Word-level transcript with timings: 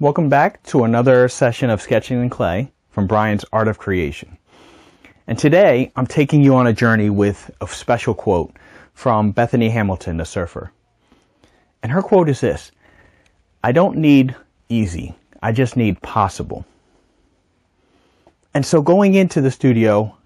Welcome 0.00 0.28
back 0.28 0.62
to 0.66 0.84
another 0.84 1.28
session 1.28 1.70
of 1.70 1.82
Sketching 1.82 2.22
in 2.22 2.30
Clay 2.30 2.70
from 2.90 3.08
Brian's 3.08 3.44
Art 3.52 3.66
of 3.66 3.80
Creation. 3.80 4.38
And 5.26 5.36
today 5.36 5.90
I'm 5.96 6.06
taking 6.06 6.40
you 6.40 6.54
on 6.54 6.68
a 6.68 6.72
journey 6.72 7.10
with 7.10 7.50
a 7.60 7.66
special 7.66 8.14
quote 8.14 8.54
from 8.94 9.32
Bethany 9.32 9.68
Hamilton, 9.68 10.18
the 10.18 10.24
surfer. 10.24 10.70
And 11.82 11.90
her 11.90 12.00
quote 12.00 12.28
is 12.28 12.40
this 12.40 12.70
I 13.64 13.72
don't 13.72 13.96
need 13.96 14.36
easy, 14.68 15.16
I 15.42 15.50
just 15.50 15.76
need 15.76 16.00
possible. 16.00 16.64
And 18.54 18.64
so 18.64 18.80
going 18.80 19.14
into 19.14 19.40
the 19.40 19.50
studio, 19.50 20.16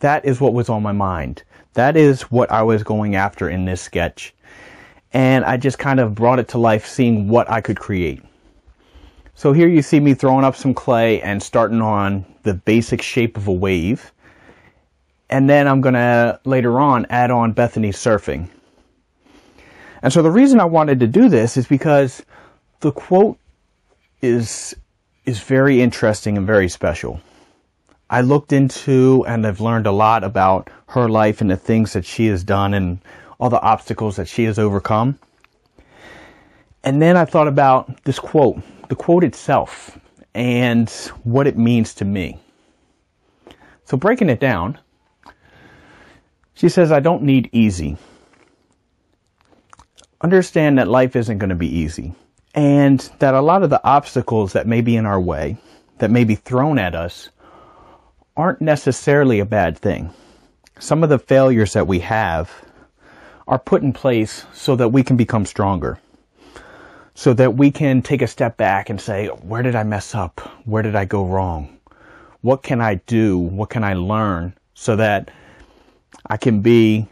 that 0.00 0.24
is 0.24 0.40
what 0.40 0.54
was 0.54 0.68
on 0.68 0.82
my 0.82 0.90
mind. 0.90 1.44
That 1.74 1.96
is 1.96 2.22
what 2.32 2.50
I 2.50 2.62
was 2.62 2.82
going 2.82 3.14
after 3.14 3.48
in 3.48 3.64
this 3.64 3.80
sketch. 3.80 4.34
And 5.12 5.44
I 5.44 5.56
just 5.56 5.78
kind 5.78 6.00
of 6.00 6.16
brought 6.16 6.40
it 6.40 6.48
to 6.48 6.58
life, 6.58 6.84
seeing 6.84 7.28
what 7.28 7.48
I 7.48 7.60
could 7.60 7.78
create. 7.78 8.24
So 9.40 9.54
here 9.54 9.68
you 9.68 9.80
see 9.80 10.00
me 10.00 10.12
throwing 10.12 10.44
up 10.44 10.54
some 10.54 10.74
clay 10.74 11.22
and 11.22 11.42
starting 11.42 11.80
on 11.80 12.26
the 12.42 12.52
basic 12.52 13.00
shape 13.00 13.38
of 13.38 13.48
a 13.48 13.52
wave. 13.52 14.12
And 15.30 15.48
then 15.48 15.66
I'm 15.66 15.80
going 15.80 15.94
to 15.94 16.38
later 16.44 16.78
on 16.78 17.06
add 17.08 17.30
on 17.30 17.52
Bethany 17.52 17.88
surfing. 17.88 18.50
And 20.02 20.12
so 20.12 20.20
the 20.20 20.30
reason 20.30 20.60
I 20.60 20.66
wanted 20.66 21.00
to 21.00 21.06
do 21.06 21.30
this 21.30 21.56
is 21.56 21.66
because 21.66 22.22
the 22.80 22.92
quote 22.92 23.38
is 24.20 24.76
is 25.24 25.40
very 25.40 25.80
interesting 25.80 26.36
and 26.36 26.46
very 26.46 26.68
special. 26.68 27.18
I 28.10 28.20
looked 28.20 28.52
into 28.52 29.24
and 29.26 29.46
I've 29.46 29.62
learned 29.62 29.86
a 29.86 29.90
lot 29.90 30.22
about 30.22 30.68
her 30.88 31.08
life 31.08 31.40
and 31.40 31.50
the 31.50 31.56
things 31.56 31.94
that 31.94 32.04
she 32.04 32.26
has 32.26 32.44
done 32.44 32.74
and 32.74 32.98
all 33.38 33.48
the 33.48 33.62
obstacles 33.62 34.16
that 34.16 34.28
she 34.28 34.44
has 34.44 34.58
overcome. 34.58 35.18
And 36.84 37.00
then 37.00 37.16
I 37.16 37.24
thought 37.24 37.48
about 37.48 38.04
this 38.04 38.18
quote, 38.18 38.62
the 38.90 38.96
quote 38.96 39.24
itself, 39.24 39.98
and 40.34 40.90
what 41.22 41.46
it 41.46 41.56
means 41.56 41.94
to 41.94 42.04
me. 42.04 42.38
So 43.84 43.96
breaking 43.96 44.28
it 44.28 44.40
down, 44.40 44.78
she 46.54 46.68
says, 46.68 46.92
I 46.92 47.00
don't 47.00 47.22
need 47.22 47.48
easy. 47.52 47.96
Understand 50.20 50.78
that 50.78 50.88
life 50.88 51.16
isn't 51.16 51.38
going 51.38 51.50
to 51.50 51.56
be 51.56 51.74
easy 51.74 52.14
and 52.54 52.98
that 53.20 53.34
a 53.34 53.40
lot 53.40 53.62
of 53.62 53.70
the 53.70 53.82
obstacles 53.84 54.52
that 54.54 54.66
may 54.66 54.80
be 54.80 54.96
in 54.96 55.06
our 55.06 55.20
way, 55.20 55.56
that 55.98 56.10
may 56.10 56.24
be 56.24 56.34
thrown 56.34 56.78
at 56.78 56.94
us, 56.94 57.30
aren't 58.36 58.60
necessarily 58.60 59.38
a 59.38 59.44
bad 59.44 59.78
thing. 59.78 60.10
Some 60.78 61.04
of 61.04 61.10
the 61.10 61.18
failures 61.18 61.74
that 61.74 61.86
we 61.86 62.00
have 62.00 62.50
are 63.46 63.58
put 63.58 63.82
in 63.82 63.92
place 63.92 64.44
so 64.52 64.76
that 64.76 64.88
we 64.88 65.02
can 65.02 65.16
become 65.16 65.46
stronger. 65.46 66.00
So 67.14 67.34
that 67.34 67.56
we 67.56 67.70
can 67.70 68.02
take 68.02 68.22
a 68.22 68.26
step 68.26 68.56
back 68.56 68.88
and 68.88 69.00
say, 69.00 69.26
where 69.26 69.62
did 69.62 69.74
I 69.74 69.82
mess 69.82 70.14
up? 70.14 70.40
Where 70.64 70.82
did 70.82 70.96
I 70.96 71.04
go 71.04 71.26
wrong? 71.26 71.78
What 72.40 72.62
can 72.62 72.80
I 72.80 72.94
do? 72.94 73.38
What 73.38 73.68
can 73.68 73.84
I 73.84 73.94
learn 73.94 74.54
so 74.74 74.96
that 74.96 75.30
I 76.26 76.36
can 76.36 76.60
be 76.62 77.08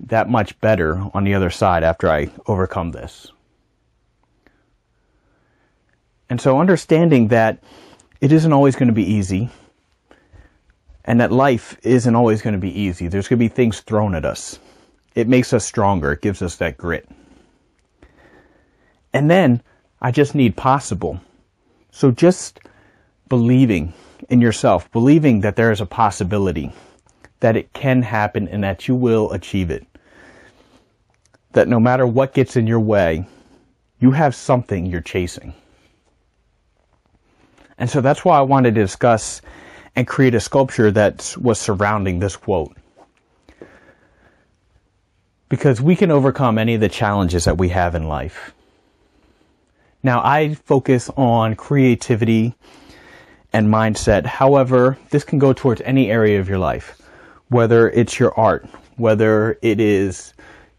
that 0.00 0.28
much 0.28 0.58
better 0.60 1.02
on 1.14 1.24
the 1.24 1.34
other 1.34 1.50
side 1.50 1.84
after 1.84 2.10
I 2.10 2.30
overcome 2.46 2.90
this? 2.90 3.32
And 6.28 6.40
so 6.40 6.60
understanding 6.60 7.28
that 7.28 7.62
it 8.20 8.32
isn't 8.32 8.52
always 8.52 8.76
going 8.76 8.88
to 8.88 8.94
be 8.94 9.10
easy 9.10 9.50
and 11.04 11.20
that 11.20 11.32
life 11.32 11.76
isn't 11.82 12.14
always 12.14 12.42
going 12.42 12.54
to 12.54 12.60
be 12.60 12.78
easy. 12.78 13.08
There's 13.08 13.26
going 13.26 13.38
to 13.38 13.44
be 13.44 13.48
things 13.48 13.80
thrown 13.80 14.14
at 14.14 14.24
us. 14.24 14.58
It 15.14 15.26
makes 15.26 15.52
us 15.52 15.64
stronger. 15.64 16.12
It 16.12 16.20
gives 16.20 16.42
us 16.42 16.56
that 16.56 16.76
grit. 16.76 17.08
And 19.12 19.30
then 19.30 19.62
I 20.00 20.10
just 20.10 20.34
need 20.34 20.56
possible. 20.56 21.20
So 21.90 22.10
just 22.10 22.60
believing 23.28 23.92
in 24.28 24.40
yourself, 24.40 24.90
believing 24.92 25.40
that 25.40 25.56
there 25.56 25.72
is 25.72 25.80
a 25.80 25.86
possibility, 25.86 26.72
that 27.40 27.56
it 27.56 27.72
can 27.72 28.02
happen 28.02 28.48
and 28.48 28.62
that 28.64 28.86
you 28.86 28.94
will 28.94 29.32
achieve 29.32 29.70
it. 29.70 29.86
That 31.52 31.68
no 31.68 31.80
matter 31.80 32.06
what 32.06 32.34
gets 32.34 32.56
in 32.56 32.66
your 32.66 32.80
way, 32.80 33.26
you 33.98 34.12
have 34.12 34.34
something 34.34 34.86
you're 34.86 35.00
chasing. 35.00 35.52
And 37.78 37.88
so 37.88 38.00
that's 38.00 38.24
why 38.24 38.38
I 38.38 38.42
wanted 38.42 38.74
to 38.74 38.80
discuss 38.82 39.40
and 39.96 40.06
create 40.06 40.34
a 40.34 40.40
sculpture 40.40 40.90
that 40.92 41.34
was 41.40 41.58
surrounding 41.58 42.18
this 42.18 42.36
quote. 42.36 42.76
Because 45.48 45.80
we 45.80 45.96
can 45.96 46.10
overcome 46.10 46.58
any 46.58 46.74
of 46.74 46.80
the 46.80 46.88
challenges 46.88 47.46
that 47.46 47.58
we 47.58 47.70
have 47.70 47.94
in 47.94 48.06
life. 48.06 48.52
Now, 50.02 50.22
I 50.24 50.54
focus 50.54 51.10
on 51.16 51.56
creativity 51.56 52.54
and 53.52 53.68
mindset. 53.68 54.24
However, 54.24 54.96
this 55.10 55.24
can 55.24 55.38
go 55.38 55.52
towards 55.52 55.82
any 55.82 56.10
area 56.10 56.40
of 56.40 56.48
your 56.48 56.58
life, 56.58 57.00
whether 57.48 57.90
it's 57.90 58.18
your 58.18 58.38
art, 58.38 58.66
whether 58.96 59.58
it 59.60 59.78
is 59.78 60.32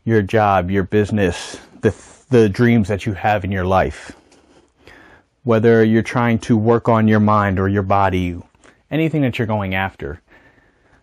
your 0.05 0.21
job, 0.23 0.71
your 0.71 0.83
business, 0.83 1.59
the, 1.81 1.93
the 2.29 2.49
dreams 2.49 2.87
that 2.87 3.05
you 3.05 3.13
have 3.13 3.43
in 3.43 3.51
your 3.51 3.65
life, 3.65 4.15
whether 5.43 5.83
you're 5.83 6.01
trying 6.01 6.39
to 6.39 6.57
work 6.57 6.89
on 6.89 7.07
your 7.07 7.19
mind 7.19 7.59
or 7.59 7.67
your 7.67 7.83
body, 7.83 8.41
anything 8.89 9.21
that 9.21 9.37
you're 9.37 9.47
going 9.47 9.75
after, 9.75 10.19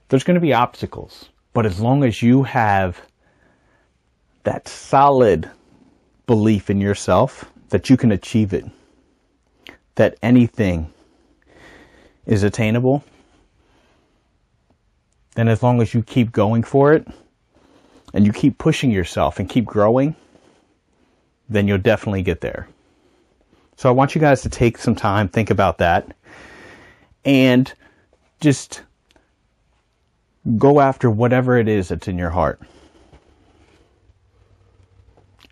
there's 0.09 0.25
going 0.25 0.35
to 0.35 0.41
be 0.41 0.53
obstacles. 0.53 1.29
But 1.53 1.67
as 1.67 1.81
long 1.81 2.03
as 2.03 2.23
you 2.23 2.43
have 2.43 3.01
that 4.43 4.67
solid 4.67 5.49
belief 6.27 6.71
in 6.71 6.81
yourself 6.81 7.45
that 7.71 7.91
you 7.91 7.97
can 7.97 8.13
achieve 8.13 8.53
it, 8.53 8.65
that 9.95 10.17
anything 10.23 10.93
is 12.27 12.43
attainable, 12.43 13.05
then 15.35 15.49
as 15.49 15.63
long 15.63 15.81
as 15.81 15.95
you 15.95 16.03
keep 16.03 16.33
going 16.33 16.63
for 16.63 16.93
it 16.93 17.07
and 18.13 18.27
you 18.27 18.33
keep 18.33 18.59
pushing 18.59 18.91
yourself 18.91 19.39
and 19.39 19.49
keep 19.49 19.65
growing, 19.65 20.15
then 21.49 21.69
you'll 21.69 21.79
definitely 21.79 22.23
get 22.23 22.41
there. 22.41 22.69
So 23.77 23.89
I 23.89 23.93
want 23.93 24.15
you 24.15 24.21
guys 24.21 24.43
to 24.43 24.49
take 24.49 24.79
some 24.79 24.95
time, 24.95 25.29
think 25.29 25.51
about 25.51 25.79
that 25.79 26.15
and 27.25 27.73
just 28.41 28.83
go 30.57 30.81
after 30.81 31.11
whatever 31.11 31.59
it 31.59 31.69
is 31.69 31.89
that's 31.89 32.09
in 32.09 32.19
your 32.19 32.31
heart. 32.31 32.61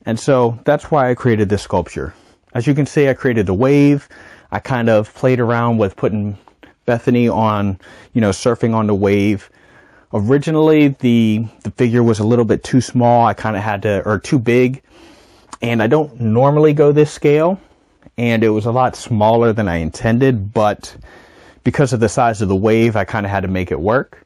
And 0.06 0.18
so 0.18 0.58
that's 0.64 0.90
why 0.90 1.10
I 1.10 1.14
created 1.14 1.48
this 1.48 1.62
sculpture. 1.62 2.14
As 2.54 2.66
you 2.66 2.74
can 2.74 2.86
see, 2.86 3.08
I 3.08 3.14
created 3.14 3.48
a 3.48 3.54
wave. 3.54 4.08
I 4.50 4.60
kind 4.60 4.88
of 4.88 5.12
played 5.12 5.40
around 5.40 5.78
with 5.78 5.96
putting 5.96 6.38
Bethany 6.86 7.28
on, 7.28 7.78
you 8.12 8.20
know, 8.20 8.30
surfing 8.30 8.74
on 8.74 8.86
the 8.86 8.94
wave. 8.94 9.50
Originally, 10.12 10.88
the, 10.88 11.46
the 11.64 11.72
figure 11.72 12.02
was 12.02 12.20
a 12.20 12.24
little 12.24 12.44
bit 12.44 12.62
too 12.62 12.80
small. 12.80 13.26
I 13.26 13.34
kind 13.34 13.56
of 13.56 13.62
had 13.62 13.82
to, 13.82 14.02
or 14.08 14.20
too 14.20 14.38
big. 14.38 14.82
And 15.60 15.82
I 15.82 15.88
don't 15.88 16.20
normally 16.20 16.72
go 16.72 16.92
this 16.92 17.10
scale. 17.10 17.60
And 18.16 18.44
it 18.44 18.50
was 18.50 18.64
a 18.64 18.72
lot 18.72 18.96
smaller 18.96 19.52
than 19.52 19.68
I 19.68 19.76
intended, 19.76 20.54
but 20.54 20.96
because 21.64 21.92
of 21.92 22.00
the 22.00 22.08
size 22.08 22.40
of 22.40 22.48
the 22.48 22.56
wave, 22.56 22.96
I 22.96 23.04
kind 23.04 23.26
of 23.26 23.32
had 23.32 23.40
to 23.40 23.48
make 23.48 23.72
it 23.72 23.80
work. 23.80 24.24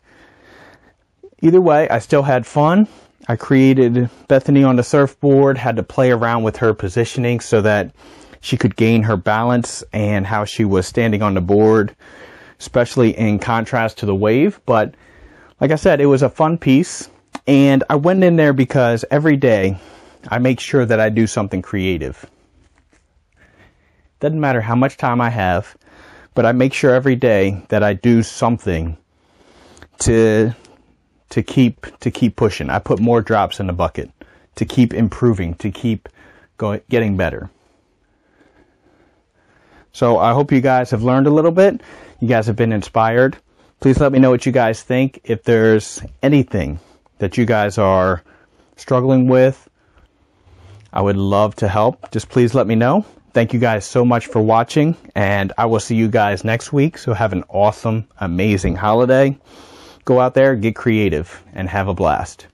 Either 1.41 1.61
way, 1.61 1.89
I 1.89 1.99
still 1.99 2.23
had 2.23 2.47
fun. 2.47 2.87
I 3.29 3.37
created 3.37 4.11
Bethany 4.29 4.65
on 4.65 4.77
the 4.77 4.83
surfboard, 4.83 5.59
had 5.59 5.77
to 5.77 5.83
play 5.83 6.11
around 6.11 6.43
with 6.43 6.57
her 6.57 6.75
positioning 6.75 7.41
so 7.41 7.61
that 7.63 7.95
she 8.41 8.57
could 8.57 8.77
gain 8.77 9.03
her 9.03 9.17
balance 9.17 9.85
and 9.93 10.27
how 10.27 10.45
she 10.45 10.65
was 10.65 10.87
standing 10.87 11.23
on 11.23 11.35
the 11.35 11.41
board, 11.41 11.95
especially 12.59 13.17
in 13.17 13.39
contrast 13.39 13.99
to 13.99 14.07
the 14.07 14.15
wave. 14.15 14.61
But 14.67 14.95
like 15.61 15.71
I 15.71 15.77
said, 15.77 16.01
it 16.01 16.07
was 16.07 16.23
a 16.23 16.31
fun 16.31 16.59
piece. 16.59 17.11
And 17.47 17.85
I 17.91 17.97
went 17.97 18.25
in 18.25 18.37
there 18.37 18.53
because 18.53 19.05
every 19.11 19.37
day 19.37 19.79
I 20.29 20.39
make 20.39 20.61
sure 20.61 20.87
that 20.87 21.01
I 21.01 21.11
do 21.11 21.27
something 21.27 21.63
creative. 21.63 22.25
Doesn't 24.21 24.41
matter 24.41 24.61
how 24.61 24.75
much 24.75 24.97
time 24.97 25.21
I 25.21 25.31
have 25.31 25.77
but 26.35 26.47
I 26.47 26.53
make 26.53 26.73
sure 26.73 26.95
every 26.95 27.17
day 27.17 27.63
that 27.69 27.83
I 27.83 27.95
do 27.95 28.23
something 28.23 28.97
to 30.01 30.55
to 31.31 31.43
keep 31.43 31.87
to 32.01 32.11
keep 32.11 32.37
pushing. 32.37 32.71
I 32.71 32.79
put 32.79 33.01
more 33.01 33.21
drops 33.21 33.61
in 33.61 33.67
the 33.67 33.73
bucket 33.73 34.11
to 34.57 34.65
keep 34.65 34.93
improving, 34.93 35.55
to 35.55 35.71
keep 35.71 36.09
going 36.59 36.81
getting 36.91 37.17
better. 37.17 37.51
So 39.93 40.19
I 40.19 40.33
hope 40.33 40.53
you 40.53 40.61
guys 40.61 40.91
have 40.91 41.03
learned 41.03 41.27
a 41.27 41.31
little 41.31 41.51
bit. 41.51 41.81
You 42.21 42.29
guys 42.29 42.47
have 42.47 42.57
been 42.57 42.73
inspired. 42.73 43.37
Please 43.81 43.99
let 43.99 44.13
me 44.13 44.19
know 44.19 44.31
what 44.31 44.45
you 44.45 44.53
guys 44.53 44.83
think. 44.83 45.21
If 45.25 45.43
there's 45.45 46.03
anything 46.23 46.79
that 47.19 47.39
you 47.39 47.47
guys 47.47 47.79
are 47.79 48.23
struggling 48.77 49.27
with, 49.27 49.69
I 50.93 51.01
would 51.01 51.17
love 51.17 51.55
to 51.57 51.69
help. 51.69 52.11
Just 52.11 52.29
please 52.29 52.55
let 52.55 52.67
me 52.67 52.75
know. 52.75 53.05
Thank 53.33 53.53
you 53.53 53.61
guys 53.61 53.85
so 53.85 54.05
much 54.05 54.27
for 54.27 54.43
watching, 54.43 54.97
and 55.15 55.53
I 55.57 55.67
will 55.67 55.81
see 55.81 55.95
you 55.95 56.09
guys 56.09 56.45
next 56.45 56.73
week. 56.73 56.99
So 56.99 57.15
have 57.15 57.33
an 57.33 57.45
awesome, 57.49 58.09
amazing 58.19 58.77
holiday. 58.77 59.39
Go 60.05 60.21
out 60.21 60.35
there, 60.35 60.57
get 60.57 60.75
creative, 60.75 61.43
and 61.53 61.69
have 61.69 61.89
a 61.89 61.95
blast. 61.95 62.47